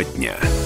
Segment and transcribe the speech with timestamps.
[0.00, 0.59] Тема дня.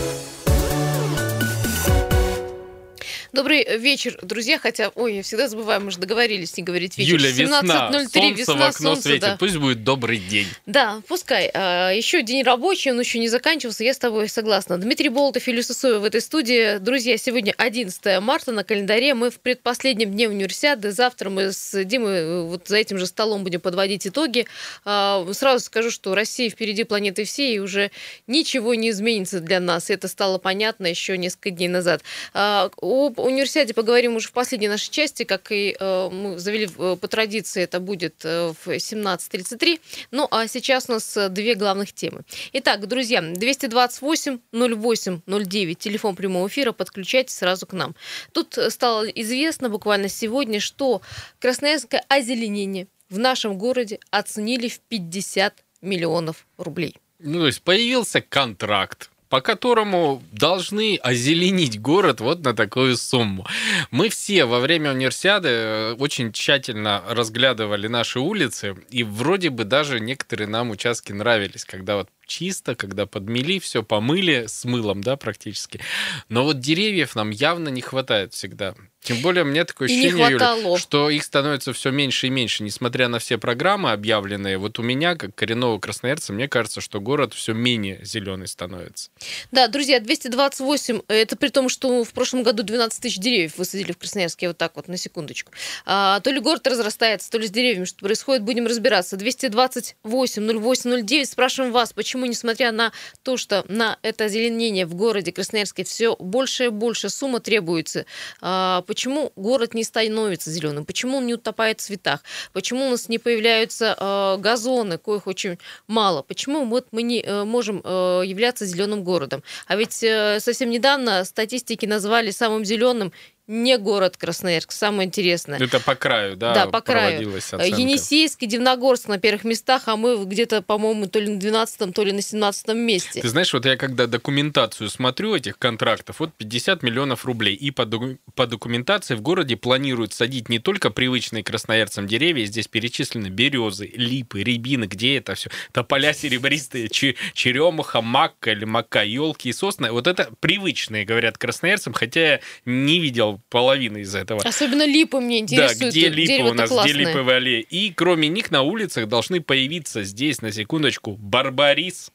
[3.35, 4.61] Добрый вечер, друзья.
[4.61, 7.15] Хотя, ой, я всегда забываю, мы же договорились не говорить вечер.
[7.15, 9.21] Юля, весна, 17.03, солнце весна, в окно солнце, светит.
[9.23, 9.37] да.
[9.37, 10.47] Пусть будет добрый день.
[10.67, 11.51] Да, пускай.
[11.53, 14.79] А, еще день рабочий, он еще не заканчивался, я с тобой согласна.
[14.79, 16.79] Дмитрий Болтов, Юлия Сысоева в этой студии.
[16.79, 19.15] Друзья, сегодня 11 марта на календаре.
[19.15, 20.93] Мы в предпоследнем дне универсиады.
[20.93, 24.47] Завтра мы с Димой э, вот за этим же столом будем подводить итоги.
[24.85, 27.91] А, Сразу скажу, что Россия впереди планеты всей, и уже
[28.29, 29.91] ничего не изменится для нас.
[29.91, 32.05] Это стало понятно еще несколько дней назад.
[32.33, 36.97] А, Об универсиаде поговорим уже в последней нашей части, как и э, мы завели э,
[37.01, 39.81] по традиции, это будет э, в 17.33.
[40.11, 42.23] Ну, а сейчас у нас э, две главных темы.
[42.53, 47.95] Итак, друзья, 228 08 09, телефон прямого эфира, подключайтесь сразу к нам.
[48.33, 51.03] Тут стало известно буквально сегодня, что
[51.39, 56.97] красноярское озеленение в нашем городе оценили в 50 миллионов рублей.
[57.19, 63.47] Ну, то есть появился контракт по которому должны озеленить город вот на такую сумму.
[63.91, 70.01] Мы все во время универсиады э, очень тщательно разглядывали наши улицы, и вроде бы даже
[70.01, 75.81] некоторые нам участки нравились, когда вот чисто, когда подмели, все помыли с мылом, да, практически.
[76.29, 78.75] Но вот деревьев нам явно не хватает всегда.
[79.05, 83.19] Тем более, мне такое ощущение, Юля, что их становится все меньше и меньше, несмотря на
[83.19, 84.57] все программы объявленные.
[84.57, 89.11] Вот у меня, как коренного красноярца, мне кажется, что город все менее зеленый становится.
[89.53, 93.99] Да, друзья, 228, это при том, что в прошлом году 12 тысяч деревьев высадили в
[93.99, 95.53] Красноярске, вот так вот, на секундочку.
[95.85, 99.19] А, то ли город разрастается, то ли с деревьями что происходит, будем разбираться.
[99.19, 102.91] 228 08 09, спрашиваем вас, почему, несмотря на
[103.23, 108.07] то, что на это озеленение в городе Красноярске все больше и больше сумма требуется,
[108.41, 112.21] а, почему город не становится зеленым, почему он не утопает в цветах,
[112.53, 117.43] почему у нас не появляются а, газоны, коих очень мало, почему вот мы не э,
[117.45, 119.43] можем э, являться зеленым городом.
[119.67, 123.13] А ведь э, совсем недавно статистики назвали самым зеленым
[123.47, 125.59] не город Красноярск, самое интересное.
[125.61, 127.19] Это по краю, да, Да, по краю.
[127.19, 127.81] проводилась оценка.
[127.81, 132.03] Енисейск и Дивногорск на первых местах, а мы где-то, по-моему, то ли на 12 то
[132.05, 133.21] ли на 17 месте.
[133.21, 137.87] Ты знаешь, вот я когда документацию смотрю этих контрактов, вот 50 миллионов рублей, и по,
[138.35, 144.43] по документации в городе планируют садить не только привычные красноярцам деревья, здесь перечислены березы, липы,
[144.43, 149.91] рябины, где это все, тополя серебристые, че- черемуха, макка или мака, елки и сосны.
[149.93, 154.41] Вот это привычные, говорят красноярцам, хотя я не видел половины из этого.
[154.43, 155.81] Особенно липы мне интересуют.
[155.81, 156.95] Да, где липы у нас, классное.
[156.95, 157.61] где липовые аллеи.
[157.61, 162.11] И кроме них на улицах должны появиться здесь, на секундочку, барбарис.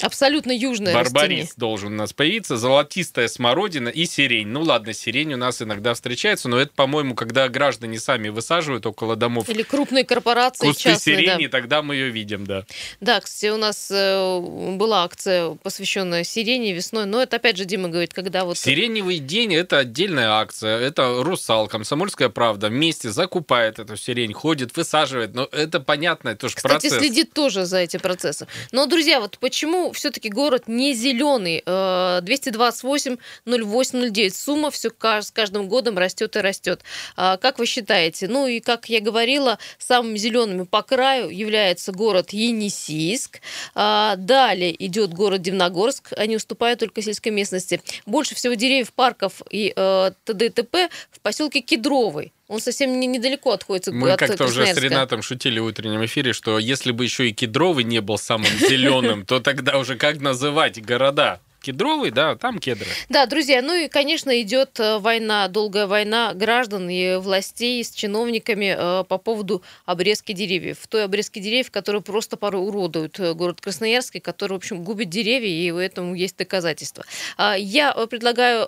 [0.00, 1.48] Абсолютно южное Барбарис растение.
[1.56, 4.48] должен у нас появиться, золотистая смородина и сирень.
[4.48, 9.16] Ну ладно, сирень у нас иногда встречается, но это, по-моему, когда граждане сами высаживают около
[9.16, 11.22] домов Или крупные корпорации кусты частные, да.
[11.22, 12.64] сирени, тогда мы ее видим, да.
[13.00, 14.40] Да, кстати, у нас э,
[14.76, 18.58] была акция, посвященная сирене весной, но это опять же Дима говорит, когда вот...
[18.58, 25.34] Сиреневый день– это отдельная акция, это «Русал», «Комсомольская правда» вместе закупает эту сирень, ходит, высаживает,
[25.34, 26.94] но это понятно, это же Кстати, процесс.
[26.94, 28.48] следит тоже за этим процессом.
[28.72, 31.62] Но, друзья, вот почему все-таки город не зеленый?
[31.66, 33.16] Э, 228
[33.46, 34.34] 08 09.
[34.34, 36.82] Сумма все с каждым годом растет и растет.
[37.16, 38.28] А Как вы считаете?
[38.28, 43.40] Ну и, как я говорила, самыми зелеными по краю является город Енисейск.
[43.74, 46.12] А Далее идет город Дивногорск.
[46.16, 47.80] Они уступают только сельской местности.
[48.06, 50.46] Больше всего деревьев, парков и э, т.д.
[50.46, 50.88] и т.п.
[51.10, 52.32] в поселке Кедровый.
[52.52, 54.76] Он совсем не- недалеко отходит Мы от как-то уже с.
[54.76, 59.24] Ренатом шутили в утреннем эфире, что если бы еще и кедровый не был самым зеленым,
[59.24, 61.40] то тогда уже как называть города?
[61.62, 62.88] Кедровый, да, там кедры.
[63.08, 68.74] Да, друзья, ну и, конечно, идет э, война, долгая война граждан и властей с чиновниками
[68.76, 70.78] э, по поводу обрезки деревьев.
[70.88, 75.08] Той обрезки деревьев, которые просто порой уродуют э, город Красноярск, и который, в общем, губит
[75.08, 77.04] деревья, и в этом есть доказательства.
[77.36, 78.66] А, Я предлагаю,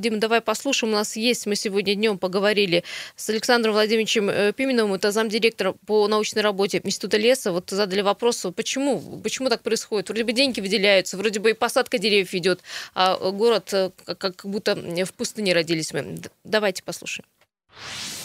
[0.00, 0.92] Дима, давай послушаем.
[0.92, 2.82] У нас есть, мы сегодня днем поговорили
[3.14, 7.52] с Александром Владимировичем Пименовым, это замдиректора по научной работе Института леса.
[7.52, 10.08] Вот задали вопрос, почему, почему так происходит?
[10.08, 12.60] Вроде бы деньги выделяются, вроде бы и посадка деревьев идет,
[12.94, 16.16] а город э, как, будто в пустыне родились мы.
[16.44, 17.26] Давайте послушаем.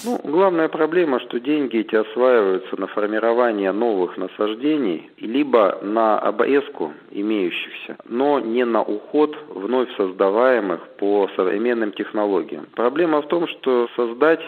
[0.04, 7.98] Ну, главная проблема, что деньги эти осваиваются на формирование новых насаждений, либо на обрезку имеющихся,
[8.06, 12.68] но не на уход вновь создаваемых по современным технологиям.
[12.74, 14.42] Проблема в том, что создать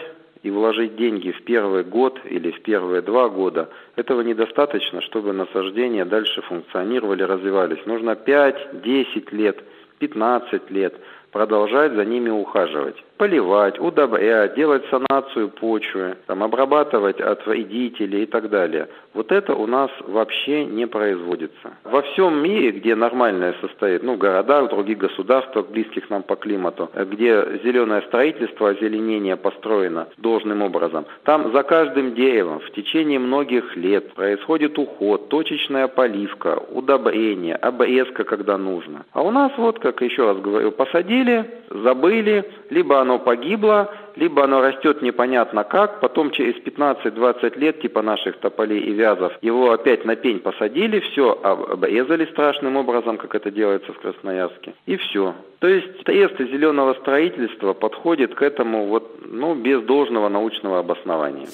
[0.44, 6.04] и вложить деньги в первый год или в первые два года, этого недостаточно, чтобы насаждения
[6.04, 7.84] дальше функционировали, развивались.
[7.86, 9.64] Нужно 5-10 лет,
[10.00, 10.94] 15 лет.
[11.34, 12.94] Продолжать за ними ухаживать.
[13.16, 18.88] Поливать, удобрять, делать санацию почвы, там, обрабатывать от вредителей и так далее.
[19.14, 21.72] Вот это у нас вообще не производится.
[21.84, 26.36] Во всем мире, где нормальное состоит, ну, в городах, в других государствах, близких нам по
[26.36, 33.76] климату, где зеленое строительство, озеленение построено должным образом, там за каждым деревом в течение многих
[33.76, 39.04] лет происходит уход, точечная поливка, удобрение, обрезка, когда нужно.
[39.12, 41.23] А у нас вот, как еще раз говорю, посадили,
[41.70, 48.38] забыли, либо оно погибло, либо оно растет непонятно как, потом через 15-20 лет, типа наших
[48.38, 53.92] тополей и вязов, его опять на пень посадили, все обрезали страшным образом, как это делается
[53.92, 55.34] в Красноярске, и все.
[55.64, 61.46] То есть средства зеленого строительства подходит к этому вот, ну, без должного научного обоснования.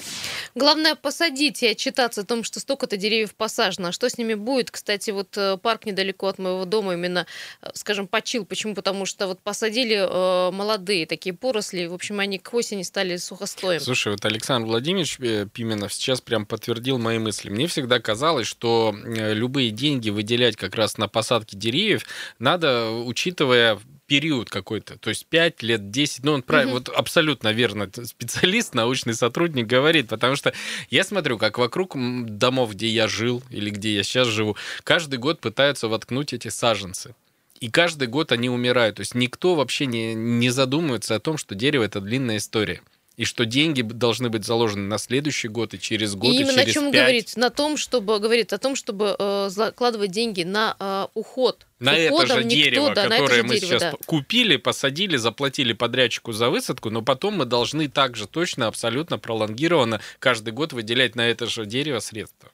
[0.53, 3.87] Главное посадить и отчитаться о том, что столько-то деревьев посажено.
[3.87, 4.69] А что с ними будет?
[4.69, 7.25] Кстати, вот э, парк недалеко от моего дома именно,
[7.61, 8.43] э, скажем, почил.
[8.45, 8.75] Почему?
[8.75, 11.87] Потому что вот посадили э, молодые такие поросли.
[11.87, 13.79] В общем, они к осени стали сухостоем.
[13.79, 17.49] Слушай, вот Александр Владимирович э, Пименов сейчас прям подтвердил мои мысли.
[17.49, 22.05] Мне всегда казалось, что любые деньги выделять как раз на посадки деревьев
[22.39, 23.79] надо, учитывая
[24.11, 29.13] период какой-то, то есть 5 лет, 10, ну он правильно, вот абсолютно верно специалист, научный
[29.13, 30.51] сотрудник говорит, потому что
[30.89, 31.95] я смотрю, как вокруг
[32.25, 37.15] домов, где я жил или где я сейчас живу, каждый год пытаются воткнуть эти саженцы.
[37.61, 38.97] И каждый год они умирают.
[38.97, 42.81] То есть никто вообще не, не задумывается о том, что дерево это длинная история
[43.17, 46.61] и что деньги должны быть заложены на следующий год и через год и, и именно
[46.61, 46.93] через о чем 5.
[46.93, 51.93] говорит на том чтобы говорит о том чтобы э, закладывать деньги на э, уход на
[51.95, 53.93] это же никто, дерево, да, которое мы дерево, сейчас да.
[54.05, 60.53] купили, посадили, заплатили подрядчику за высадку, но потом мы должны также точно, абсолютно пролонгированно каждый
[60.53, 62.49] год выделять на это же дерево средства.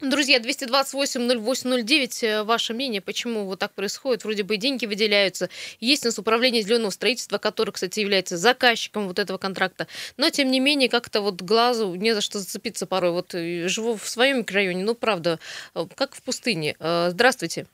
[0.00, 4.24] Друзья, 228-0809, э, ваше мнение, почему вот так происходит?
[4.24, 5.48] Вроде бы деньги выделяются.
[5.78, 9.86] Есть у нас управление зеленого строительства, которое, кстати, является заказчиком вот этого контракта.
[10.16, 13.12] Но, тем не менее, как-то вот глазу не за что зацепиться порой.
[13.12, 15.38] Вот живу в своем микрорайоне, ну, правда,
[15.74, 16.74] э, как в пустыне.
[16.80, 17.66] Э, здравствуйте.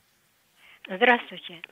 [0.87, 1.62] Здравствуйте.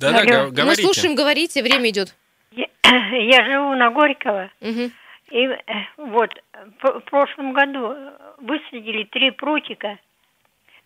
[0.00, 0.62] Да, да, говорите.
[0.64, 2.14] Мы слушаем, говорите, время идет.
[2.52, 4.50] Я, я живу на Горького.
[4.60, 4.90] Угу.
[5.32, 5.58] И э,
[5.96, 6.30] вот
[6.82, 7.94] в прошлом году
[8.42, 9.98] высадили три прутика,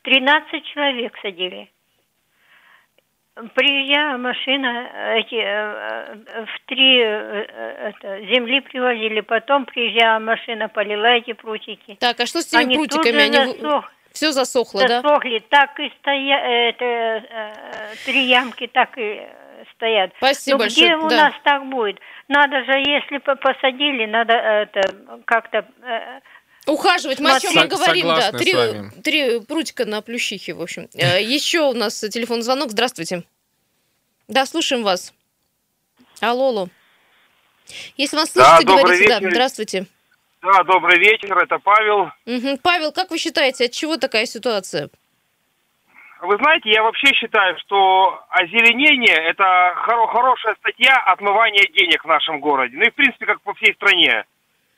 [0.02, 1.70] 13 человек садили.
[3.54, 11.34] Приезжая машина, эти э, э, в три это, земли привозили, потом приезжала машина, полила эти
[11.34, 11.96] прутики.
[12.00, 13.20] Так, а что с теми Они прутиками?
[13.20, 13.92] Они засох...
[14.12, 15.02] все засохло, засохли, да?
[15.02, 17.52] Засохли, так и стоят, это,
[18.06, 19.26] три ямки так и
[19.74, 20.12] стоят.
[20.16, 20.86] Спасибо Но большое.
[20.86, 21.16] где у да.
[21.16, 22.00] нас так будет?
[22.28, 24.80] Надо же, если посадили, надо это
[25.26, 26.20] как-то э,
[26.66, 28.32] Ухаживать, мы о чем мы говорим, да.
[28.32, 28.54] Три,
[29.02, 30.88] три прутика на плющихе, в общем.
[30.94, 32.70] Э, Еще у нас телефон звонок.
[32.70, 33.22] Здравствуйте.
[34.28, 35.12] Да, слушаем вас.
[36.20, 36.68] Алло, алло.
[37.96, 39.20] Если вас слышите, да, говорите, вечер.
[39.20, 39.86] да, здравствуйте.
[40.42, 42.10] Да, добрый вечер, это Павел.
[42.26, 42.58] Угу.
[42.62, 44.90] Павел, как вы считаете, от чего такая ситуация?
[46.22, 49.44] Вы знаете, я вообще считаю, что озеленение– это
[49.86, 52.76] хоро- хорошая статья отмывания денег в нашем городе.
[52.76, 54.24] Ну и, в принципе, как по всей стране.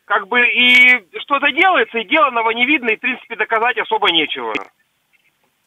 [0.09, 4.55] Как бы и что-то делается, и деланного не видно, и, в принципе, доказать особо нечего.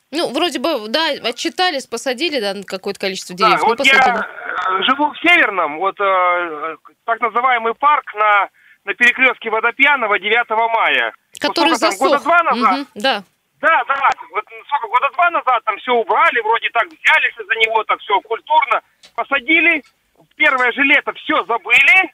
[0.09, 3.61] Ну, вроде бы, да, отчитались, посадили, да, какое-то количество деревьев.
[3.61, 8.49] Да, вот я э, живу в Северном, вот э, так называемый парк на,
[8.85, 11.13] на перекрестке Водопьяного 9 мая.
[11.39, 11.99] Который ну, засох.
[11.99, 12.79] Там, года два назад.
[12.79, 13.23] Угу, да.
[13.61, 17.83] Да, да, вот сколько, года два назад там все убрали, вроде так взялись за него,
[17.83, 18.81] так все культурно,
[19.15, 19.83] посадили,
[20.35, 22.11] первое же лето все забыли,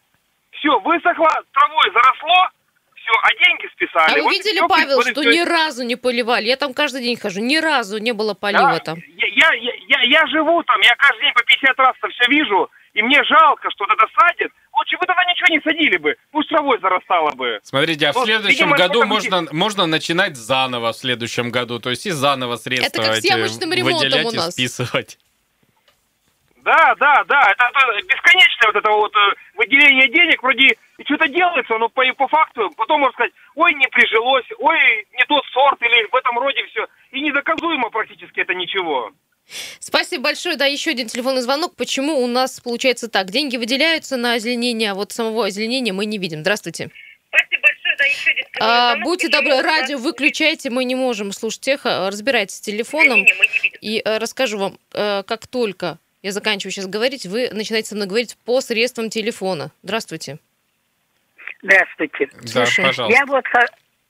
[0.60, 2.50] все высохло, травой заросло,
[2.96, 4.20] все, а деньги списали.
[4.20, 5.32] А вы видели, вот, Павел, что все...
[5.32, 6.46] ни разу не поливали?
[6.46, 8.98] Я там каждый день хожу, ни разу не было полива да, там.
[9.16, 12.70] Я, я, я, я живу там, я каждый день по 50 раз там все вижу,
[12.94, 14.52] и мне жалко, что это садит.
[14.78, 17.60] Лучше бы тогда ничего не садили бы, пусть травой зарастало бы.
[17.64, 22.06] Смотрите, а в следующем видимо, году можно, можно начинать заново в следующем году, то есть
[22.06, 24.50] и заново средства это как эти выделять у нас.
[24.50, 25.18] и списывать.
[26.68, 31.78] Да, да, да, это, это бесконечное вот это вот э, выделение денег, вроде что-то делается,
[31.78, 36.06] но по, по факту потом можно сказать, ой, не прижилось, ой, не тот сорт, или
[36.12, 36.86] в этом роде все.
[37.12, 39.12] И недоказуемо практически это ничего.
[39.80, 40.58] Спасибо большое.
[40.58, 41.74] Да, еще один телефонный звонок.
[41.78, 43.28] Почему у нас получается так?
[43.28, 46.42] Деньги выделяются на озеленение, а вот самого озеленения мы не видим.
[46.42, 46.90] Здравствуйте.
[47.30, 47.96] Спасибо большое.
[47.98, 52.08] Да, еще один а, Будьте добры, радио выключайте, мы не можем слушать эхо.
[52.08, 53.26] Разбирайтесь с телефоном.
[53.80, 58.08] И э, расскажу вам, э, как только я заканчиваю сейчас говорить, вы начинаете со мной
[58.08, 59.72] говорить по средствам телефона.
[59.84, 60.40] Здравствуйте.
[61.62, 62.30] Здравствуйте.
[62.54, 63.06] Да, пожалуйста.
[63.08, 63.46] Я вот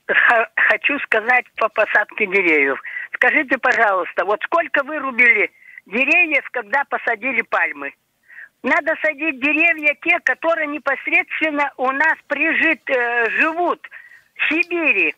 [0.08, 2.82] хочу сказать по посадке деревьев.
[3.14, 5.52] Скажите, пожалуйста, вот сколько вырубили
[5.86, 7.94] деревьев, когда посадили пальмы?
[8.64, 13.80] надо садить деревья те, которые непосредственно у нас прижит, э, живут
[14.36, 15.16] в Сибири.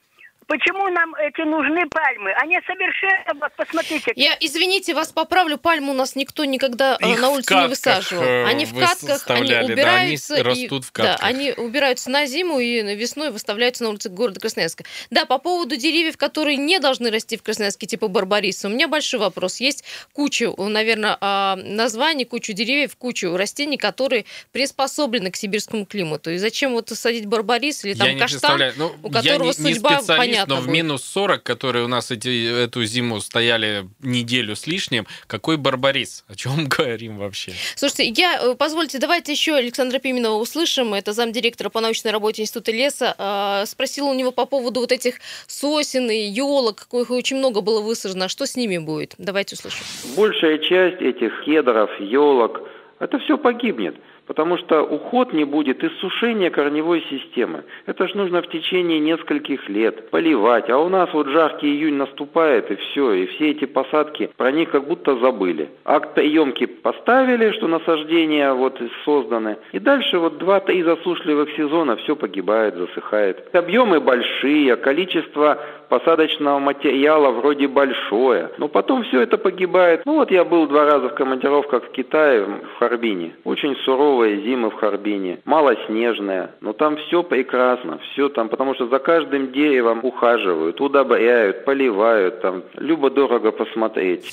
[0.49, 2.31] Почему нам эти нужны пальмы?
[2.41, 4.11] Они совершенно, вот посмотрите.
[4.15, 8.23] Я, извините, вас поправлю, пальму у нас никто никогда э, Их на улице не высаживал.
[8.23, 10.35] э, Они в катках, они выставляли, да, они убираются.
[10.37, 11.27] и- растут в Да, катках.
[11.29, 14.85] они убираются на зиму и весной выставляются на улице города Красноярска.
[15.11, 19.19] Да, по поводу деревьев, которые не должны расти в Красноярске, типа барбариса, у меня большой
[19.19, 19.57] вопрос.
[19.59, 26.31] Есть куча, наверное, а, названий, кучу деревьев, кучу растений, которые приспособлены к сибирскому климату.
[26.31, 28.39] И зачем вот садить барбарис или там я не каштан?
[28.39, 28.73] представляю.
[28.77, 30.74] Ну, у которого не, не судьба специалист, понятна но в будет.
[30.74, 36.24] минус 40, которые у нас эти, эту зиму стояли неделю с лишним, какой барбарис?
[36.27, 37.53] О чем говорим вообще?
[37.75, 40.93] Слушайте, я, э, позвольте, давайте еще Александра Пименова услышим.
[40.93, 43.15] Это замдиректора по научной работе Института леса.
[43.17, 45.15] А, Спросила у него по поводу вот этих
[45.48, 48.27] сосен и елок, их очень много было высажено.
[48.27, 49.15] Что с ними будет?
[49.17, 49.86] Давайте услышим.
[50.15, 52.62] Большая часть этих кедров, елок,
[53.00, 53.96] это все погибнет.
[54.29, 57.63] Потому что уход не будет иссушения корневой системы.
[57.88, 60.69] Это ж нужно в течение нескольких лет поливать.
[60.69, 63.12] А у нас вот жаркий июнь наступает, и все.
[63.13, 65.71] И все эти посадки, про них как будто забыли.
[65.83, 69.57] Актоемки поставили, что насаждения вот созданы.
[69.71, 73.55] И дальше вот два-три засушливых сезона все погибает, засыхает.
[73.55, 75.57] Объемы большие, количество
[75.89, 78.51] посадочного материала вроде большое.
[78.57, 80.03] Но потом все это погибает.
[80.05, 83.33] Ну вот я был два раза в командировках в Китае, в Харбине.
[83.43, 83.75] Очень
[84.19, 85.39] суровые зимы в Харбине.
[85.45, 86.51] Малоснежная.
[86.61, 87.99] Но там все прекрасно.
[88.11, 92.41] Все там, потому что за каждым деревом ухаживают, удобряют, поливают.
[92.41, 94.25] Там любо-дорого посмотреть.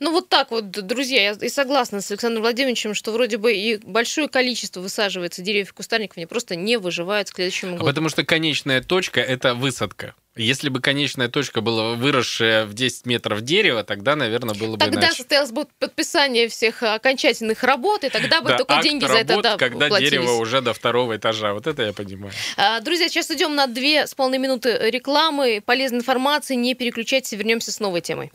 [0.00, 3.78] Ну вот так вот, друзья, я и согласна с Александром Владимировичем, что вроде бы и
[3.84, 7.86] большое количество высаживается деревьев и кустарников, они просто не выживают к следующему А году.
[7.86, 10.14] потому что конечная точка– это высадка.
[10.40, 15.00] Если бы конечная точка была выросшая в 10 метров дерева, тогда, наверное, было бы Тогда
[15.00, 15.16] иначе.
[15.16, 19.34] состоялось бы подписание всех окончательных работ, и тогда бы Да, только акт деньги за это
[19.34, 20.12] работ, да, когда платились.
[20.12, 21.52] дерево уже до второго этажа.
[21.52, 22.32] Вот это я понимаю.
[22.56, 26.54] А, Друзья, сейчас идем на две с половиной минуты рекламы, полезной информации.
[26.54, 28.32] Не переключайтесь, вернемся с новой темой.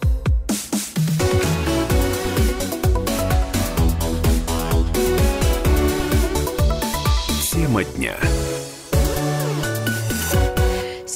[7.52, 8.16] Тема дня.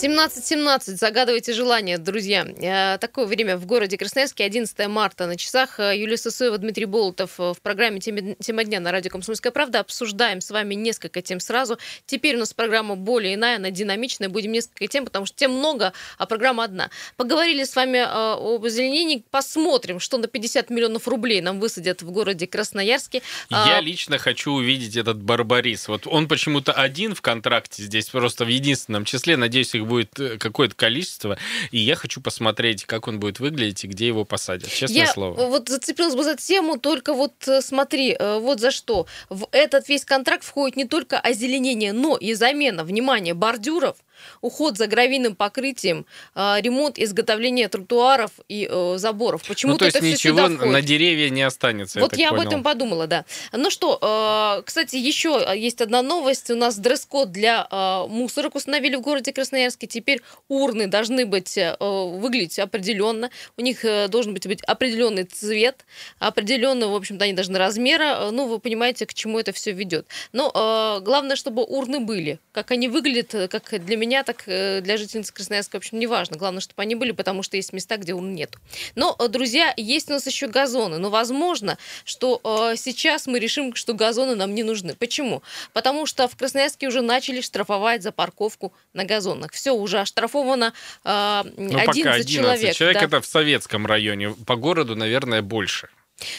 [0.02, 0.96] 17.17.
[0.96, 2.46] Загадывайте желание, друзья.
[2.46, 5.28] Э, Такое время в городе Красноярске, 11 марта.
[5.28, 9.12] На часах э, Юлия Сысоева, Дмитрий Болотов э, в программе «Тема «Тема дня» на радио
[9.12, 9.82] «Комсомольская правда».
[9.82, 11.78] Обсуждаем с вами несколько тем сразу.
[12.06, 14.30] Теперь у нас программа более иная, она динамичная.
[14.30, 16.90] Будем несколько тем, потому что тем много, а программа одна.
[17.18, 19.26] Поговорили с вами об озеленении.
[19.32, 23.22] Посмотрим, что на 50 миллионов рублей нам высадят в городе Красноярске.
[23.50, 25.90] Я А, лично хочу увидеть этот барбарис.
[25.90, 29.36] Вот он почему-то один в контракте здесь, просто в единственном числе.
[29.36, 31.38] Надеюсь, их будет э, какое-то количество.
[31.72, 34.72] И я хочу посмотреть, как он будет выглядеть и где его посадят.
[34.72, 35.48] Честное Я слово.
[35.48, 39.08] вот зацепилась бы за тему, только вот э, смотри, э, вот за что.
[39.30, 43.98] В этот весь контракт входит не только озеленение, но и замена, внимание, бордюров,
[44.42, 49.42] уход за гравийным покрытием, э, ремонт, изготовление тротуаров и э, заборов.
[49.48, 52.00] Ну, Почему-то то есть это ничего на деревья не останется.
[52.00, 53.26] Вот так я об этом подумала, да.
[53.52, 56.50] Ну что, э, кстати, еще есть одна новость.
[56.50, 59.88] У нас дресс-код для э, мусорок установили в городе Красноярске.
[59.88, 63.30] Теперь урны должны быть выглядеть определенно.
[63.58, 65.86] У них должен быть, быть определенный цвет,
[66.20, 68.30] определенного, в общем-то, они должны размера.
[68.32, 70.08] Ну, вы понимаете, к чему это все ведет.
[70.34, 72.40] Но главное, чтобы урны были.
[72.52, 76.38] Как они выглядят, как для меня, так э, для жительниц Красноярска, в общем, не важно.
[76.38, 78.56] Главное, чтобы они были, потому что есть места, где урн нет.
[78.96, 80.98] Но, э, друзья, есть у нас еще газоны.
[80.98, 84.96] Но возможно, что э, сейчас мы решим, что газоны нам не нужны.
[84.96, 85.42] Почему?
[85.74, 89.52] Потому что в Красноярске уже начали штрафовать за парковку на газонах.
[89.52, 90.74] Все, уже оштрафовано
[91.04, 92.76] э, Ну, 11, пока 11 человек.
[92.76, 93.00] человек.
[93.00, 93.06] да.
[93.06, 94.32] это в советском районе.
[94.46, 95.90] По городу, наверное, больше.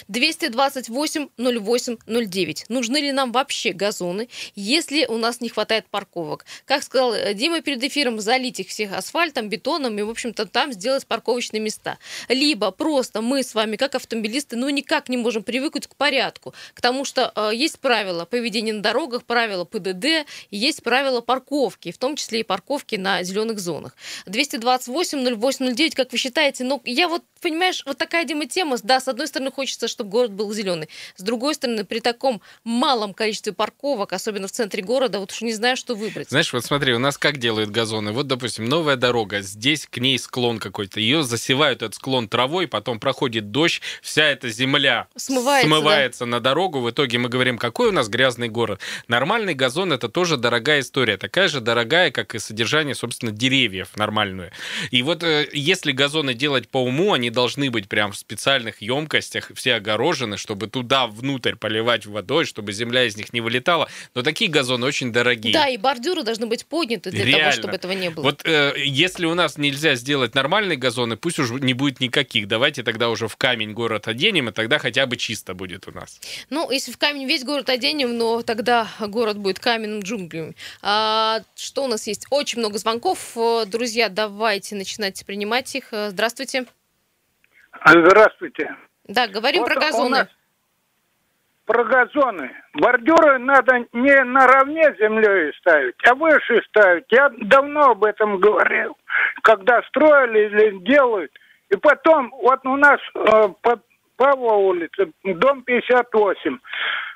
[0.08, 2.64] 228 08 09.
[2.68, 6.44] Нужны ли нам вообще газоны, если у нас не хватает парковок?
[6.64, 10.72] Как сказал э, Дима перед эфиром, залить их всех асфальтом, бетоном и, в общем-то, там
[10.72, 11.98] сделать парковочные места.
[12.28, 16.80] Либо просто мы с вами, как автомобилисты, ну никак не можем привыкнуть к порядку, к
[16.80, 22.16] тому, что э, есть правила поведения на дорогах, правила ПДД, есть правила парковки, в том
[22.16, 23.96] числе и парковки на зеленых зонах.
[24.26, 26.64] 228 08 09, как вы считаете?
[26.64, 30.32] Ну, я вот, понимаешь, вот такая, Дима, тема, да, с одной стороны, хочется, чтобы город
[30.32, 30.88] был зеленый.
[31.16, 35.52] С другой стороны, при таком малом количестве парковок, особенно в центре города, вот уж не
[35.52, 36.30] знаю, что выбрать.
[36.30, 38.12] Знаешь, вот смотри, у нас как делают газоны.
[38.12, 41.00] Вот, допустим, новая дорога, здесь к ней склон какой-то.
[41.00, 46.80] Ее засевают этот склон травой, потом проходит дождь, вся эта земля Смывается, смывается на дорогу.
[46.80, 48.80] В итоге мы говорим, какой у нас грязный город.
[49.08, 51.16] Нормальный газон это тоже дорогая история.
[51.16, 54.50] Такая же дорогая, как и содержание, собственно, деревьев нормальную.
[54.90, 59.50] И вот э, если газоны делать по уму, они должны быть прям в специальных емкостях,
[59.54, 63.88] все огорожены, чтобы туда внутрь поливать водой, чтобы земля из них не вылетала.
[64.14, 65.52] Но такие газоны очень дорогие.
[65.52, 67.40] Да, и бордюры должны быть подняты для Реально.
[67.40, 68.24] того, чтобы этого не было.
[68.24, 72.48] Вот э, если у нас нельзя сделать нормальные газоны, пусть уже не будет никаких.
[72.48, 76.20] Давайте тогда уже в камень город оденем, и тогда хотя бы чисто будет у нас.
[76.50, 80.54] Ну, если в камень весь город оденем, но тогда город будет каменным джунглями.
[80.82, 82.26] А, что у нас есть?
[82.30, 83.36] Очень много звонков.
[83.66, 85.92] Друзья, давайте начинать принимать их.
[85.92, 86.66] Здравствуйте.
[87.84, 88.76] Здравствуйте.
[89.04, 90.28] Да, говорим вот про газоны.
[91.66, 92.50] Про газоны.
[92.74, 97.04] Бордюры надо не наравне с землей ставить, а выше ставить.
[97.10, 98.96] Я давно об этом говорил,
[99.42, 101.32] когда строили или делают.
[101.70, 103.82] И потом, вот у нас э, под
[104.16, 106.58] Павла улице, дом 58.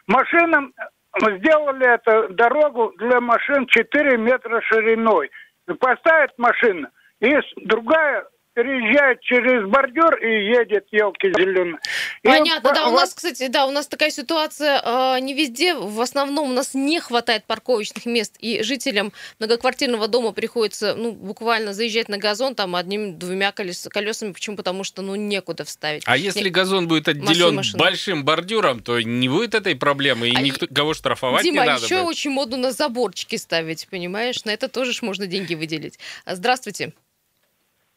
[0.06, 0.72] Машинам
[1.20, 5.30] сделали эту дорогу для машин 4 метра шириной.
[5.78, 6.88] Поставят машину,
[7.20, 11.78] и другая переезжает через бордюр и едет елки зеленые.
[12.22, 16.00] Понятно, и да, у нас, кстати, да, у нас такая ситуация э, не везде, в
[16.00, 22.08] основном у нас не хватает парковочных мест, и жителям многоквартирного дома приходится, ну, буквально заезжать
[22.08, 24.56] на газон там одним-двумя колес, колесами, почему?
[24.56, 26.04] Потому что, ну, некуда вставить.
[26.06, 26.50] А если не...
[26.50, 31.42] газон будет отделен большим бордюром, то не будет этой проблемы, и а никто, кого штрафовать
[31.42, 32.08] Дима, не надо еще будет.
[32.08, 34.44] очень модно на заборчики ставить, понимаешь?
[34.44, 35.98] На это тоже ж можно деньги выделить.
[36.24, 36.92] Здравствуйте.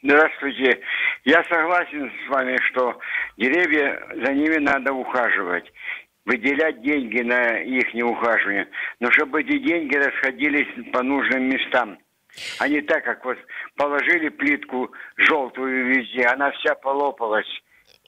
[0.03, 0.79] Здравствуйте.
[1.25, 2.99] Я согласен с вами, что
[3.37, 5.71] деревья, за ними надо ухаживать
[6.27, 8.67] выделять деньги на их неухаживание,
[8.99, 11.97] но чтобы эти деньги расходились по нужным местам.
[12.59, 13.37] А не так, как вот
[13.77, 17.47] положили плитку желтую везде, она вся полопалась.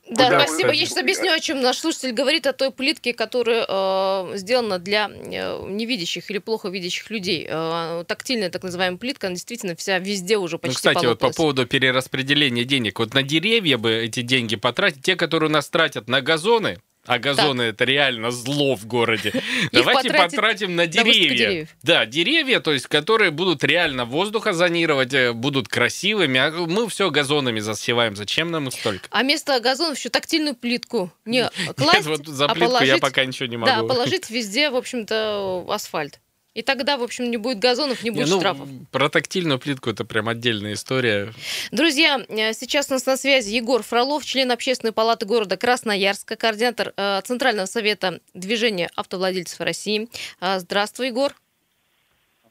[0.10, 0.70] Да, Куда спасибо.
[0.70, 0.75] Вы...
[0.75, 5.08] Я сейчас объясню, о чем наш слушатель говорит, о той плитке, которая э, сделана для
[5.08, 7.46] э, невидящих или плохо видящих людей.
[7.48, 11.22] Э, тактильная так называемая плитка, она действительно вся везде уже ну, почти Ну, кстати, полопалась.
[11.22, 12.98] вот по поводу перераспределения денег.
[12.98, 15.04] Вот на деревья бы эти деньги потратить.
[15.04, 17.74] Те, которые у нас тратят на газоны, а газоны так.
[17.75, 19.34] это реально зло в городе.
[19.72, 21.68] Давайте потратим на деревья.
[21.82, 26.39] Да, деревья, то есть, которые будут реально воздуха зонировать, э, будут красивыми.
[26.39, 28.15] А мы все газонами засеваем.
[28.15, 29.08] Зачем нам их столько?
[29.10, 32.88] А вместо газонов еще тактильную плитку не класть, Нет, вот за а плитку а положить,
[32.89, 33.71] я пока ничего не могу.
[33.71, 36.19] Да, положить везде, в общем-то, асфальт.
[36.60, 38.67] И тогда, в общем, не будет газонов, не будет не, ну, штрафов.
[38.91, 41.34] Про тактильную плитку это прям отдельная история.
[41.72, 46.91] Друзья, э, сейчас у нас на связи Егор Фролов, член общественной палаты города Красноярска, координатор
[46.98, 50.10] э, Центрального совета движения автовладельцев России.
[50.41, 51.34] Э, здравствуй, Егор.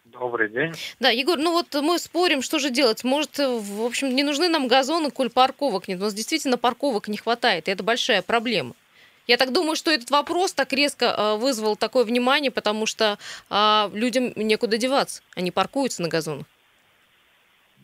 [0.06, 0.72] Добрый день.
[1.00, 3.04] Да, Егор, ну вот мы спорим, что же делать.
[3.04, 6.00] Может, в общем, не нужны нам газоны, коль парковок нет.
[6.00, 8.74] У нас действительно парковок не хватает, и это большая проблема.
[9.28, 13.18] Я так думаю, что этот вопрос так резко э, вызвал такое внимание, потому что
[13.50, 15.22] а, людям некуда деваться.
[15.36, 16.46] Они паркуются на газонах.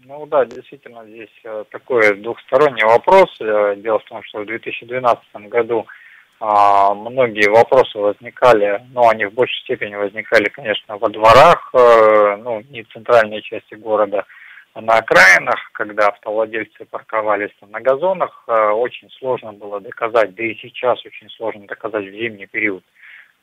[0.07, 3.29] Ну да, действительно, здесь э, такой двухсторонний вопрос.
[3.41, 5.87] Э, дело в том, что в 2012 году
[6.41, 12.85] а, многие вопросы возникали, но они в большей степени возникали, конечно, во дворах, ну, не
[12.85, 14.25] в центральной части города,
[14.81, 21.05] на окраинах, когда автовладельцы парковались на газонах, э, очень сложно было доказать, да и сейчас
[21.07, 22.83] очень сложно доказать в зимний период,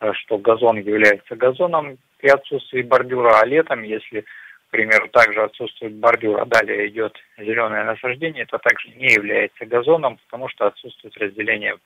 [0.01, 5.93] э, что газон является газоном при отсутствии бордюра, а летом, если, к примеру, также отсутствует
[5.93, 11.77] бордюр, а далее идет зеленое насаждение, это также не является газоном, потому что отсутствует разделение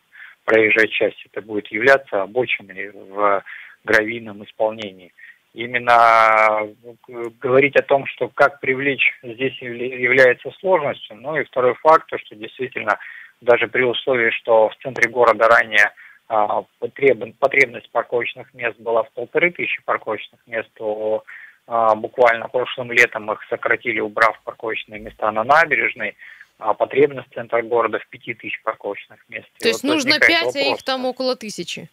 [0.43, 1.27] проезжей части.
[1.31, 3.43] Это будет являться обочиной в
[3.83, 5.13] гравийном исполнении
[5.55, 11.15] именно э, говорить о том, что как привлечь здесь является сложностью.
[11.15, 12.99] Ну и второй факт, то, что действительно
[13.41, 15.91] даже при условии, что в центре города ранее
[16.27, 21.23] а, потребность парковочных мест была в полторы тысячи парковочных мест, то
[21.67, 26.15] а, буквально прошлым летом их сократили, убрав парковочные места на набережной,
[26.57, 29.47] а потребность центра города в пяти тысяч парковочных мест.
[29.59, 31.89] То есть вот нужно пять, а их там около тысячи?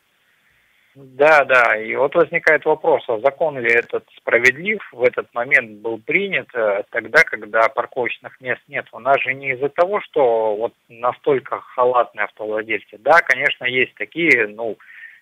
[0.94, 5.98] Да, да, и вот возникает вопрос, а закон ли этот справедлив в этот момент был
[5.98, 8.86] принят э, тогда, когда парковочных мест нет.
[8.92, 12.98] У нас же не из-за того, что вот настолько халатные автовладельцы.
[12.98, 14.76] Да, конечно, есть такие, ну,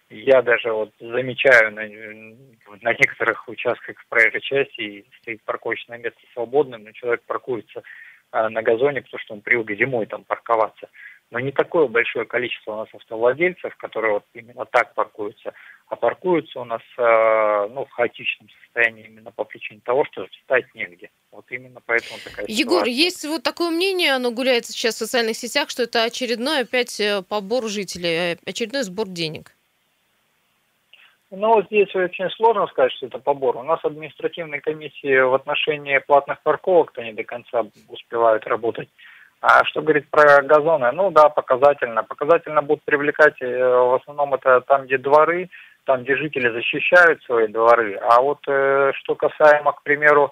[0.08, 1.82] я даже вот замечаю на,
[2.82, 7.82] на некоторых участках проезжей части стоит парковочное место свободным, но человек паркуется
[8.32, 10.88] э, на газоне, потому что он привык зимой там парковаться
[11.30, 15.52] но не такое большое количество у нас автовладельцев, которые вот именно так паркуются,
[15.88, 20.66] а паркуются у нас э, ну, в хаотичном состоянии именно по причине того, что встать
[20.74, 21.10] негде.
[21.30, 22.92] Вот именно поэтому такая Егор, ситуация.
[22.92, 27.22] есть вот такое мнение, оно гуляет сейчас в социальных сетях, что это очередной опять э,
[27.22, 29.52] побор жителей, э, очередной сбор денег.
[31.30, 33.56] Ну, вот здесь очень сложно сказать, что это побор.
[33.56, 38.88] У нас административные комиссии в отношении платных парковок-то не до конца успевают работать.
[39.40, 40.92] А что говорить про газоны?
[40.92, 42.02] Ну да, показательно.
[42.04, 45.48] Показательно будут привлекать, э, в основном это там, где дворы,
[45.84, 47.96] там, где жители защищают свои дворы.
[47.96, 50.30] А вот э, что касаемо, к примеру,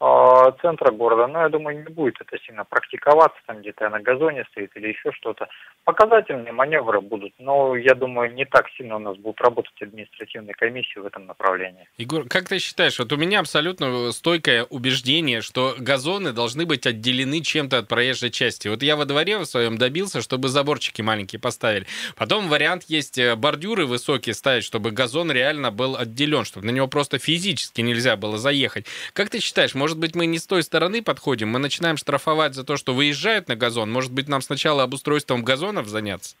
[0.00, 4.70] центра города, но я думаю, не будет это сильно практиковаться, там где-то на газоне стоит
[4.74, 5.48] или еще что-то.
[5.84, 10.98] Показательные маневры будут, но я думаю, не так сильно у нас будут работать административные комиссии
[10.98, 11.88] в этом направлении.
[11.98, 17.40] Егор, как ты считаешь, вот у меня абсолютно стойкое убеждение, что газоны должны быть отделены
[17.40, 18.68] чем-то от проезжей части.
[18.68, 21.86] Вот я во дворе в своем добился, чтобы заборчики маленькие поставили.
[22.16, 26.88] Потом вариант есть э, бордюры высокие ставить, чтобы газон реально был отделен, чтобы на него
[26.88, 28.86] просто физически нельзя было заехать.
[29.12, 32.54] Как ты считаешь, может может быть, мы не с той стороны подходим, мы начинаем штрафовать
[32.54, 33.90] за то, что выезжают на газон.
[33.90, 36.36] Может быть, нам сначала обустройством газонов заняться?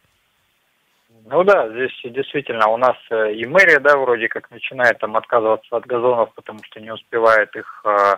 [1.26, 5.76] Ну да, здесь действительно у нас э, и мэрия, да, вроде как начинает там отказываться
[5.76, 8.14] от газонов, потому что не успевает их, э,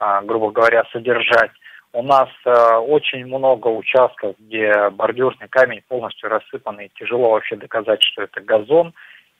[0.00, 1.52] а, грубо говоря, содержать.
[1.92, 8.22] У нас э, очень много участков, где бордюрный камень полностью рассыпанный, тяжело вообще доказать, что
[8.22, 8.94] это газон.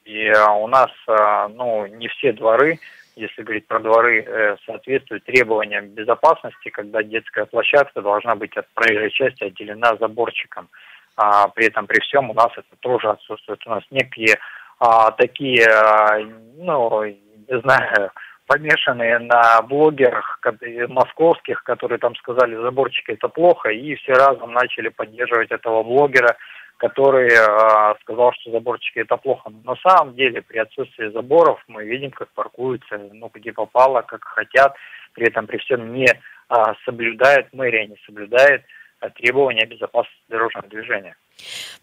[0.04, 2.80] И у нас, ну, не все дворы
[3.16, 9.10] если говорить про дворы, э, соответствует требованиям безопасности, когда детская площадка должна быть от проезжей
[9.10, 10.68] части отделена заборчиком.
[11.16, 13.60] А при этом, при всем, у нас это тоже отсутствует.
[13.66, 14.38] У нас некие
[14.78, 16.18] а, такие, а,
[16.56, 18.10] ну, не знаю,
[18.46, 20.40] помешанные на блогерах
[20.88, 26.36] московских, которые там сказали, заборчики это плохо, и все разом начали поддерживать этого блогера,
[26.82, 29.50] который э, сказал, что заборчики это плохо.
[29.50, 34.24] Но на самом деле при отсутствии заборов мы видим, как паркуются, ну, где попало, как
[34.24, 34.74] хотят,
[35.12, 38.64] при этом при всем не э, соблюдает, мэрия не соблюдает
[39.00, 41.14] э, требования безопасности дорожного движения.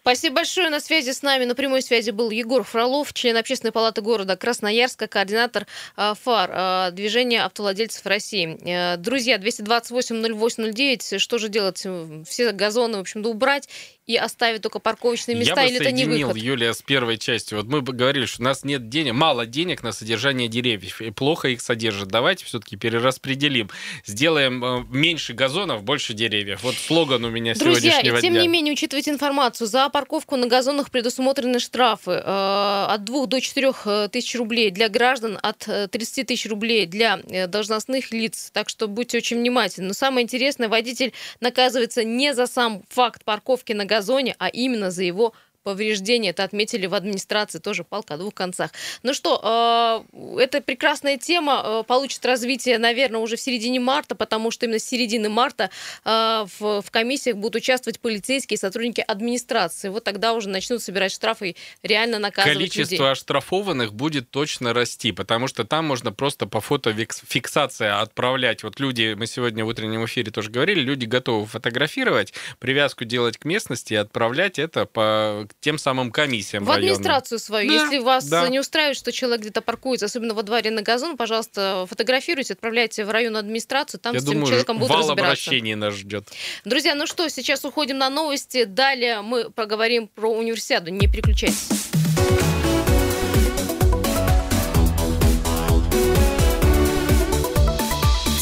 [0.02, 0.70] Спасибо большое.
[0.70, 5.08] На связи с нами, на прямой связи был Егор Фролов, член Общественной палаты города Красноярска,
[5.08, 5.66] координатор
[5.98, 8.58] э, ФАР, э, Движения автовладельцев России.
[8.66, 11.86] Э, друзья, 228-08-09, что же делать?
[12.28, 13.70] Все газоны, в общем-то, убрать
[14.10, 16.36] и оставить только парковочные места, Я или это не выход?
[16.36, 17.60] Юлия, с первой частью.
[17.60, 21.12] Вот мы бы говорили, что у нас нет денег, мало денег на содержание деревьев, и
[21.12, 22.08] плохо их содержат.
[22.08, 23.70] Давайте все-таки перераспределим.
[24.04, 26.64] Сделаем меньше газонов, больше деревьев.
[26.64, 28.42] Вот слоган у меня Друзья, сегодняшнего и тем дня.
[28.42, 29.68] не менее, учитывайте информацию.
[29.68, 34.90] За парковку на газонах предусмотрены штрафы э, от 2 до 4 э, тысяч рублей для
[34.90, 35.60] граждан, от
[35.92, 38.50] 30 э, тысяч рублей для должностных лиц.
[38.54, 39.90] Так что будьте очень внимательны.
[39.90, 45.04] Но самое интересное, водитель наказывается не за сам факт парковки на газоне, а именно за
[45.04, 45.34] его
[45.70, 46.30] повреждения.
[46.30, 48.72] Это отметили в администрации, тоже палка о двух концах.
[49.04, 54.50] Ну что, э, это прекрасная тема, э, получит развитие, наверное, уже в середине марта, потому
[54.50, 55.70] что именно с середины марта
[56.06, 59.90] э, в, в комиссиях будут участвовать полицейские и сотрудники администрации.
[59.90, 63.12] Вот тогда уже начнут собирать штрафы и реально наказывать Количество людей.
[63.12, 68.64] оштрафованных будет точно расти, потому что там можно просто по фотофиксации отправлять.
[68.64, 73.46] Вот люди, мы сегодня в утреннем эфире тоже говорили, люди готовы фотографировать, привязку делать к
[73.46, 77.70] местности и отправлять это по тем самым комиссиям В администрацию свою.
[77.70, 78.48] Да, Если вас да.
[78.48, 83.10] не устраивает, что человек где-то паркуется, особенно во дворе на газон, пожалуйста, фотографируйте, отправляйте в
[83.12, 85.26] районную администрацию, там Я с думаю, этим человеком будут вал разбираться.
[85.26, 86.30] обращений нас ждет.
[86.64, 88.64] Друзья, ну что, сейчас уходим на новости.
[88.64, 90.92] Далее мы поговорим про универсиаду.
[90.92, 91.90] Не переключайтесь.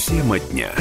[0.08, 0.72] Тема дня.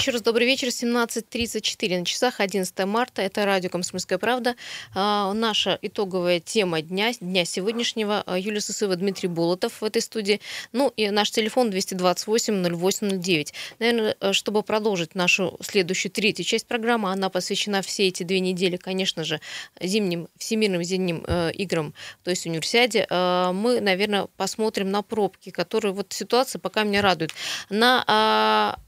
[0.00, 0.68] Еще раз добрый вечер.
[0.68, 3.20] 17.34 на часах, 11 марта.
[3.20, 4.56] Это радио «Комсомольская правда».
[4.94, 8.22] А, наша итоговая тема дня, дня сегодняшнего.
[8.24, 10.40] А, Юлия Сусыва, Дмитрий Болотов в этой студии.
[10.72, 13.52] Ну и наш телефон 228-08-09.
[13.78, 18.78] Наверное, э, чтобы продолжить нашу следующую, третью часть программы, она посвящена все эти две недели,
[18.78, 19.38] конечно же,
[19.82, 21.92] зимним, всемирным зимним э, играм,
[22.24, 23.06] то есть универсиаде.
[23.10, 25.92] Э, мы, наверное, посмотрим на пробки, которые...
[25.92, 27.32] Вот ситуация пока меня радует.
[27.68, 28.78] На а,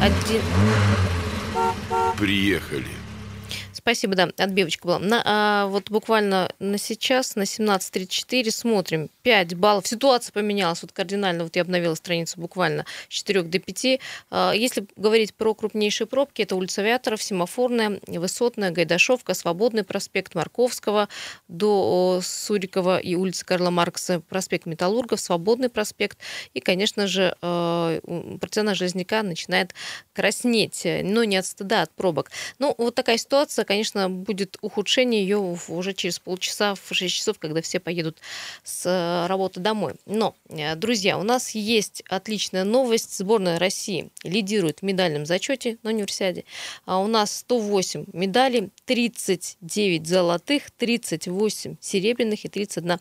[0.00, 0.42] один...
[2.18, 2.95] Приехали.
[3.86, 4.98] Спасибо, да, отбивочка была.
[4.98, 9.08] На, а, вот буквально на сейчас, на 17.34 смотрим.
[9.22, 9.86] 5 баллов.
[9.86, 11.44] Ситуация поменялась вот кардинально.
[11.44, 14.00] Вот я обновила страницу буквально с 4 до 5.
[14.30, 21.08] А, если говорить про крупнейшие пробки, это улица Авиаторов, Семафорная, Высотная, Гайдашовка, Свободный проспект Марковского
[21.46, 26.18] до Сурикова и улицы Карла Маркса, проспект Металлургов, Свободный проспект.
[26.54, 28.00] И, конечно же, а,
[28.40, 29.76] партизана Железняка начинает
[30.12, 32.32] краснеть, но не от стыда, а от пробок.
[32.58, 35.36] Ну, вот такая ситуация, конечно, конечно, будет ухудшение ее
[35.68, 38.16] уже через полчаса, в 6 часов, когда все поедут
[38.64, 39.94] с работы домой.
[40.06, 40.34] Но,
[40.76, 43.18] друзья, у нас есть отличная новость.
[43.18, 46.44] Сборная России лидирует в медальном зачете на универсиаде.
[46.86, 52.98] А у нас 108 медалей, 39 золотых, 38 серебряных и 31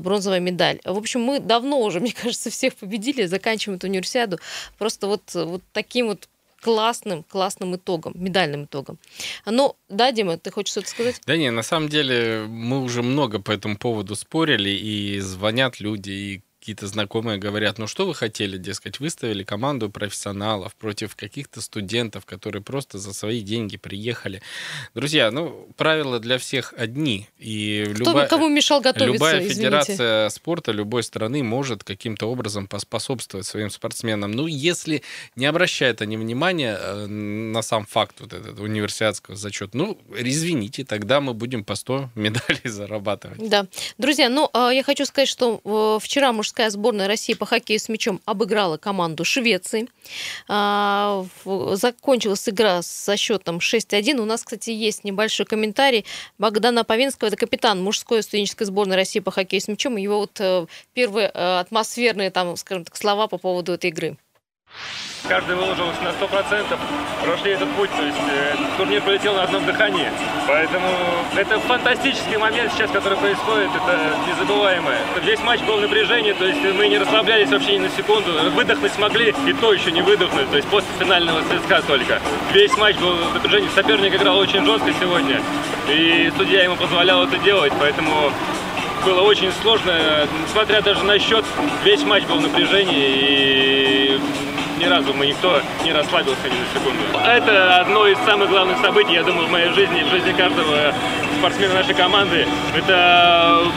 [0.00, 0.80] бронзовая медаль.
[0.84, 4.38] В общем, мы давно уже, мне кажется, всех победили, заканчиваем эту универсиаду
[4.78, 6.26] просто вот, вот таким вот
[6.66, 8.98] классным, классным итогом, медальным итогом.
[9.44, 11.20] Но, да, Дима, ты хочешь что-то сказать?
[11.24, 16.10] Да не, на самом деле мы уже много по этому поводу спорили, и звонят люди,
[16.10, 22.26] и какие-то знакомые говорят, ну что вы хотели, дескать, выставили команду профессионалов против каких-то студентов,
[22.26, 24.42] которые просто за свои деньги приехали.
[24.92, 27.28] Друзья, ну, правила для всех одни.
[27.38, 29.54] И Кто, любая, кому мешал готовиться, Любая извините.
[29.54, 34.32] федерация спорта любой страны может каким-то образом поспособствовать своим спортсменам.
[34.32, 35.04] Ну, если
[35.36, 41.20] не обращает они внимания э, на сам факт вот этот универсиадского зачета, ну, извините, тогда
[41.20, 43.48] мы будем по 100 медалей зарабатывать.
[43.48, 43.68] Да.
[43.98, 47.78] Друзья, ну, а я хочу сказать, что э, вчера мужская мужская сборная России по хоккею
[47.78, 49.88] с мячом обыграла команду Швеции.
[50.48, 51.26] А,
[51.72, 54.18] закончилась игра со счетом 6-1.
[54.18, 56.06] У нас, кстати, есть небольшой комментарий
[56.38, 57.28] Богдана Повинского.
[57.28, 59.96] Это капитан мужской студенческой сборной России по хоккею с мячом.
[59.96, 64.16] Его вот э, первые э, атмосферные, там, скажем так, слова по поводу этой игры.
[65.28, 66.78] Каждый выложился на 100%,
[67.24, 70.08] прошли этот путь, то есть э, турнир полетел на одном дыхании.
[70.46, 70.86] Поэтому
[71.34, 74.98] это фантастический момент сейчас, который происходит, это незабываемое.
[75.24, 78.30] Весь матч был в то есть мы не расслаблялись вообще ни на секунду.
[78.54, 82.20] Выдохнуть смогли, и то еще не выдохнуть, то есть после финального свистка только.
[82.52, 85.40] Весь матч был в напряжении, соперник играл очень жестко сегодня,
[85.88, 88.30] и судья ему позволял это делать, поэтому
[89.04, 89.92] было очень сложно,
[90.44, 91.44] несмотря даже на счет,
[91.84, 92.42] весь матч был в
[92.98, 94.20] и
[94.78, 97.02] ни разу мы никто не расслабился ни на секунду.
[97.24, 100.94] Это одно из самых главных событий, я думаю, в моей жизни, в жизни каждого
[101.38, 102.46] спортсмена нашей команды.
[102.76, 103.70] Это,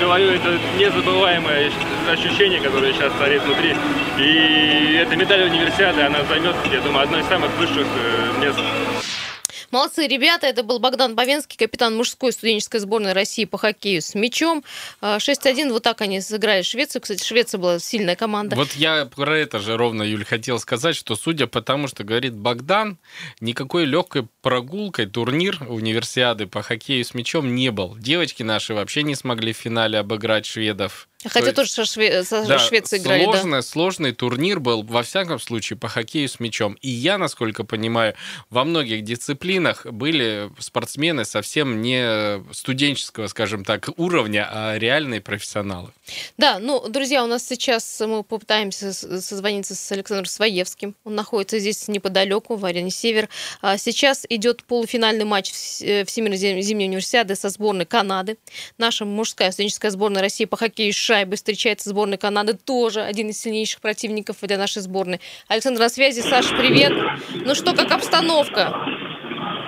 [0.00, 1.70] говорю, это незабываемое
[2.10, 3.76] ощущение, которое сейчас царит внутри.
[4.18, 8.58] И эта медаль универсиады, она займет, я думаю, одно из самых высших э, мест
[9.70, 10.46] Молодцы ребята.
[10.46, 14.64] Это был Богдан Бавенский, капитан мужской студенческой сборной России по хоккею с мячом.
[15.00, 15.68] 6-1.
[15.68, 17.02] А, вот так они сыграли Швецию.
[17.02, 18.56] Кстати, Швеция была сильная команда.
[18.56, 22.34] Вот я про это же ровно, Юль, хотел сказать, что судя по тому, что говорит
[22.34, 22.98] Богдан,
[23.40, 27.96] никакой легкой прогулкой турнир универсиады по хоккею с мячом не был.
[27.96, 31.08] Девочки наши вообще не смогли в финале обыграть шведов.
[31.26, 32.24] Хотя тоже со, Шве...
[32.24, 33.62] со да, Швецией играли, сложный, да?
[33.62, 36.78] Сложный турнир был, во всяком случае, по хоккею с мячом.
[36.80, 38.14] И я, насколько понимаю,
[38.48, 45.90] во многих дисциплинах были спортсмены совсем не студенческого, скажем так, уровня, а реальные профессионалы.
[46.38, 50.94] Да, ну, друзья, у нас сейчас мы попытаемся созвониться с Александром Своевским.
[51.04, 53.28] Он находится здесь неподалеку, в арене «Север».
[53.60, 55.52] А сейчас идет полуфинальный матч
[55.82, 58.38] э, Всемирной зимней универсиады со сборной Канады.
[58.78, 63.80] Наша мужская студенческая сборная России по хоккею шайбы встречается сборная Канады, тоже один из сильнейших
[63.80, 65.20] противников для нашей сборной.
[65.48, 66.20] Александр на связи.
[66.20, 66.92] Саша, привет.
[67.34, 68.70] Ну что, как обстановка?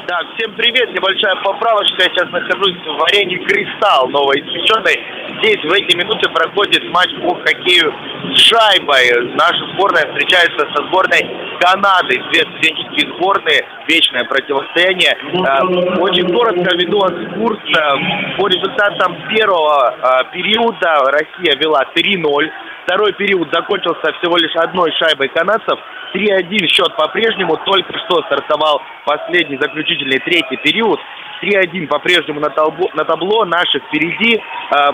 [0.07, 0.95] Да, всем привет.
[0.95, 2.05] Небольшая поправочка.
[2.05, 4.99] Я сейчас нахожусь в арене «Кристалл» новоиспеченной.
[5.43, 7.93] Здесь в эти минуты проходит матч по хоккею
[8.35, 9.35] с шайбой.
[9.35, 11.27] Наша сборная встречается со сборной
[11.63, 12.19] Канады.
[12.33, 13.63] Две студенческие сборные.
[13.87, 15.15] Вечное противостояние.
[15.15, 15.63] Э,
[16.01, 17.59] очень коротко веду вас в курс.
[17.71, 22.51] Э, по результатам первого э, периода Россия вела 3-0.
[22.85, 25.79] Второй период закончился всего лишь одной шайбой канадцев.
[26.15, 27.57] 3-1 счет по-прежнему.
[27.65, 30.99] Только что стартовал последний заключительный третий период.
[31.43, 33.45] 3-1 по-прежнему на, толбо, на табло.
[33.45, 34.41] Наши впереди.
[34.71, 34.93] Э,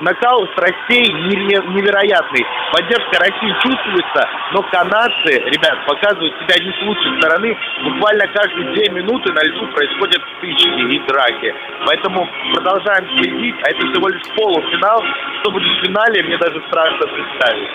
[0.00, 2.44] накал страстей невероятный.
[2.72, 7.56] Поддержка России чувствуется, но канадцы, ребят, показывают себя не с лучшей стороны.
[7.84, 11.54] Буквально каждые две минуты на льду происходят стычки и драки.
[11.86, 13.56] Поэтому продолжаем следить.
[13.62, 15.02] А это всего лишь полуфинал.
[15.40, 17.68] Что будет в финале, мне даже страшно представить.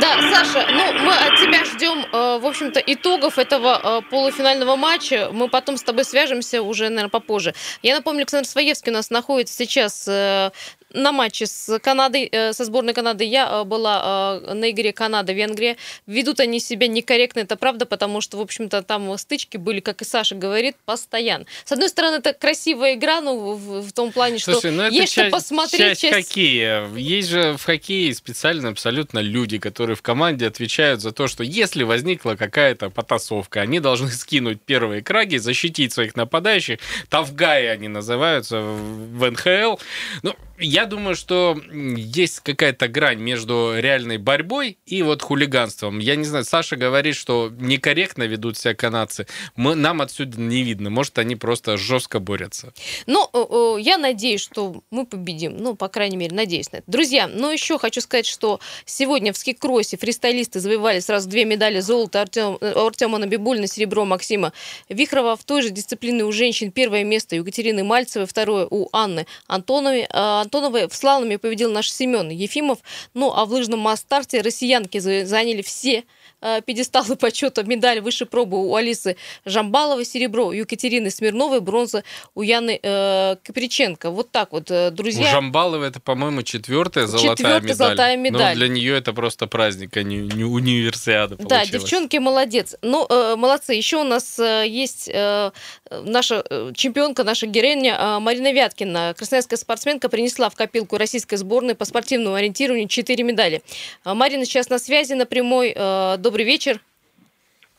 [0.00, 5.30] Да, Саша, ну мы от тебя ждем, э, в общем-то, итогов этого э, полуфинального матча.
[5.32, 7.54] Мы потом с тобой свяжемся уже, наверное, попозже.
[7.82, 10.50] Я напомню, Александр Своевский у нас находится сейчас э,
[10.92, 15.76] на матче с Канадой, э, со сборной Канады я э, была э, на игре Канада-Венгрия.
[16.06, 20.04] Ведут они себя некорректно, это правда, потому что, в общем-то, там стычки были, как и
[20.04, 21.46] Саша говорит, постоянно.
[21.64, 24.94] С одной стороны, это красивая игра, ну, в, в том плане, что Слушай, ну это
[24.94, 25.80] есть часть, что посмотреть.
[25.80, 26.88] Часть, часть хоккея.
[26.96, 31.82] Есть же в хоккее специально абсолютно люди, которые в команде отвечают за то, что если
[31.82, 36.78] возникла какая-то потасовка, они должны скинуть первые краги, защитить своих нападающих.
[37.08, 39.76] Тавгаи они называются в НХЛ.
[40.22, 45.98] Ну, я я думаю, что есть какая-то грань между реальной борьбой и вот хулиганством.
[45.98, 49.26] Я не знаю, Саша говорит, что некорректно ведут себя канадцы.
[49.56, 50.88] Мы, нам отсюда не видно.
[50.88, 52.72] Может, они просто жестко борются.
[53.06, 55.56] Ну, я надеюсь, что мы победим.
[55.56, 56.84] Ну, по крайней мере, надеюсь на это.
[56.88, 62.20] Друзья, но еще хочу сказать, что сегодня в скиккроссе фристайлисты завоевали сразу две медали золота
[62.20, 64.52] Артем, Артема Набибулина, серебро Максима
[64.88, 65.34] Вихрова.
[65.34, 70.06] В той же дисциплине у женщин первое место Екатерины Мальцевой, второе у Анны Антоновой.
[70.10, 72.78] А, Антоновой в слаломе победил наш Семен Ефимов.
[73.14, 76.04] Ну, а в лыжном масс-старте россиянки заняли все
[76.40, 82.78] пьедесталы почета медаль выше пробы у Алисы Жамбаловой, серебро у Екатерины Смирновой, бронза у Яны
[82.82, 84.10] э, Каприченко.
[84.10, 85.28] Вот так вот, э, друзья.
[85.28, 87.76] У Жамбаловой это, по-моему, четвертая золотая четвертая медаль.
[87.76, 88.54] золотая медаль.
[88.54, 91.70] Но для нее это просто праздник, а не, не универсиада получилась.
[91.70, 92.76] Да, девчонки молодец.
[92.82, 93.74] Ну, э, молодцы.
[93.74, 95.50] Еще у нас э, есть э,
[95.90, 99.14] наша э, чемпионка, наша героиня э, Марина Вяткина.
[99.16, 103.62] Красноярская спортсменка принесла в копилку российской сборной по спортивному ориентированию 4 медали.
[104.04, 105.72] Марина сейчас на связи на прямой.
[105.74, 106.78] Э, добрый вечер.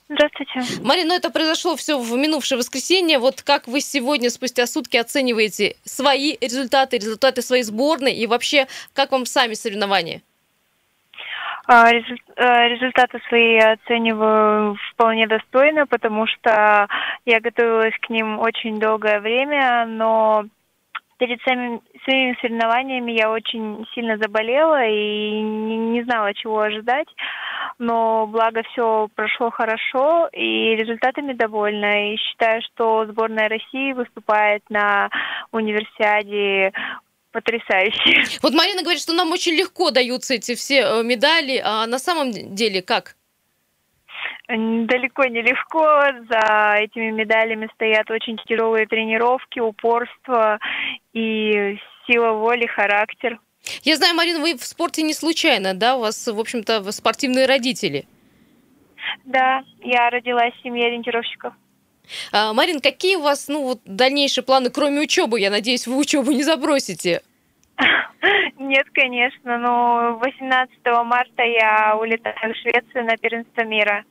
[0.10, 0.82] Здравствуйте.
[0.84, 3.20] Марина, ну это произошло все в минувшее воскресенье.
[3.20, 9.12] Вот как вы сегодня, спустя сутки, оцениваете свои результаты, результаты своей сборной и вообще, как
[9.12, 10.22] вам сами соревнования?
[11.68, 12.00] А, э,
[12.70, 16.88] результаты свои оцениваю вполне достойно, потому что
[17.26, 20.46] я готовилась к ним очень долгое время, но
[21.20, 27.08] перед самим, своими соревнованиями я очень сильно заболела и не, не знала, чего ожидать.
[27.78, 32.14] Но благо все прошло хорошо и результатами довольна.
[32.14, 35.10] И считаю, что сборная России выступает на
[35.52, 36.74] универсиаде
[37.32, 38.24] потрясающе.
[38.42, 42.32] Вот Марина говорит, что нам очень легко даются эти все э, медали, а на самом
[42.32, 43.16] деле как?
[44.48, 46.02] Далеко не легко.
[46.28, 50.60] За этими медалями стоят очень тяжелые тренировки, упорство
[51.14, 51.78] и
[52.10, 53.40] сила воли, характер.
[53.84, 55.98] Я знаю, Марина, вы в спорте не случайно, да?
[55.98, 58.06] У вас, в общем-то, спортивные родители.
[59.26, 61.54] Да, я родилась в семье ориентировщиков.
[62.32, 65.40] А, Марин, какие у вас ну, вот, дальнейшие планы, кроме учебы?
[65.40, 67.22] Я надеюсь, вы учебу не забросите.
[68.58, 74.04] Нет, конечно, но 18 марта я улетаю в Швецию на первенство мира.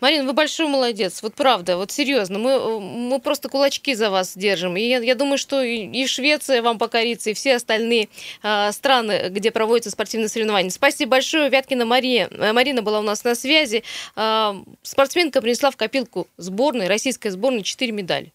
[0.00, 4.76] Марина, вы большой молодец, вот правда, вот серьезно, мы, мы просто кулачки за вас держим.
[4.76, 8.08] И я, я думаю, что и Швеция вам покорится, и все остальные
[8.42, 10.70] э, страны, где проводятся спортивные соревнования.
[10.70, 12.28] Спасибо большое, Вяткина Мария.
[12.30, 13.84] Э, Марина была у нас на связи.
[14.16, 18.32] Э, спортсменка принесла в копилку сборной, российской сборной 4 медали.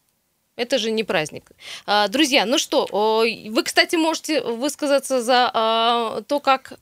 [0.55, 1.51] Это же не праздник.
[2.09, 6.73] Друзья, ну что, вы, кстати, можете высказаться за то, как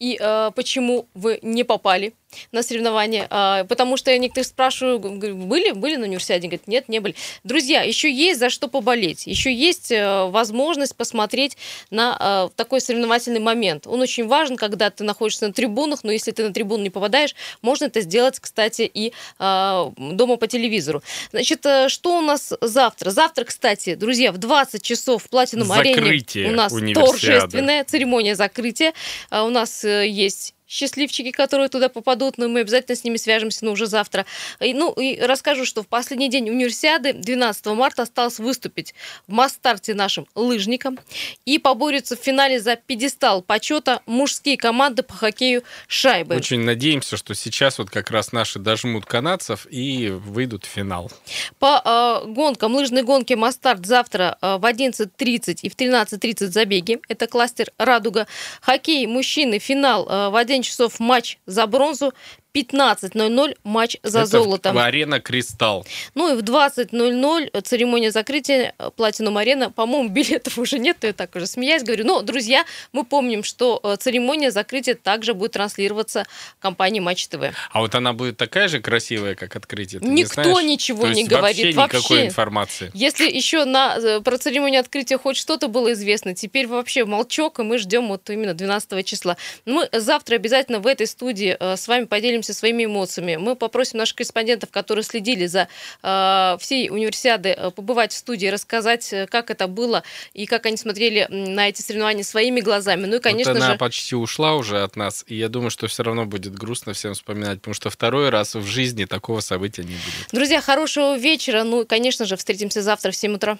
[0.00, 0.18] и
[0.56, 2.14] почему вы не попали
[2.52, 6.48] на соревнования, а, потому что я некоторых спрашиваю, говорю, были, были на универсиаде?
[6.48, 7.14] Говорят, нет, не были.
[7.44, 11.56] Друзья, еще есть за что поболеть, еще есть э, возможность посмотреть
[11.90, 13.86] на э, такой соревновательный момент.
[13.86, 17.34] Он очень важен, когда ты находишься на трибунах, но если ты на трибуну не попадаешь,
[17.62, 21.02] можно это сделать, кстати, и а, дома по телевизору.
[21.30, 23.10] Значит, э, что у нас завтра?
[23.10, 28.92] Завтра, кстати, друзья, в 20 часов в Платинум Арене у нас торжественная церемония закрытия.
[29.30, 33.72] А у нас есть счастливчики, которые туда попадут, но мы обязательно с ними свяжемся, но
[33.72, 34.26] уже завтра.
[34.60, 38.94] И, ну, и расскажу, что в последний день универсиады, 12 марта, осталось выступить
[39.26, 40.98] в масс-старте нашим лыжникам
[41.44, 46.34] и поборются в финале за пьедестал почета мужские команды по хоккею шайбы.
[46.34, 51.10] Очень надеемся, что сейчас вот как раз наши дожмут канадцев и выйдут в финал.
[51.58, 56.98] По э, гонкам, лыжной гонке масс-старт завтра э, в 11.30 и в 13.30 забеги.
[57.08, 58.26] Это кластер «Радуга».
[58.60, 62.12] Хоккей мужчины, финал э, в 11 7 часов матч за бронзу,
[62.56, 64.72] 15.00 матч за Это золото.
[64.72, 65.84] В арена «Кристалл».
[66.14, 69.70] Ну и в 20.00 церемония закрытия Платинум Арена.
[69.70, 72.04] По-моему, билетов уже нет, я так уже смеясь говорю.
[72.04, 76.26] Но, друзья, мы помним, что э, церемония закрытия также будет транслироваться
[76.60, 77.52] компанией Матч ТВ.
[77.70, 80.00] А вот она будет такая же красивая, как открытие?
[80.00, 81.74] Ты Никто не ничего То не говорит.
[81.74, 82.90] Вообще, вообще никакой информации.
[82.94, 87.62] Если еще на, э, про церемонию открытия хоть что-то было известно, теперь вообще молчок, и
[87.62, 89.36] мы ждем вот именно 12 числа.
[89.64, 93.36] Мы завтра обязательно в этой студии э, с вами поделимся поделимся своими эмоциями.
[93.36, 95.68] Мы попросим наших корреспондентов, которые следили за
[96.02, 100.02] э, всей универсиады, э, побывать в студии, рассказать, э, как это было
[100.34, 103.06] и как они смотрели на эти соревнования своими глазами.
[103.06, 103.78] Ну и, конечно вот она же...
[103.78, 107.58] почти ушла уже от нас, и я думаю, что все равно будет грустно всем вспоминать,
[107.58, 110.28] потому что второй раз в жизни такого события не будет.
[110.32, 111.64] Друзья, хорошего вечера.
[111.64, 113.58] Ну, и, конечно же, встретимся завтра в 7 утра.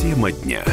[0.00, 0.64] Тема дня.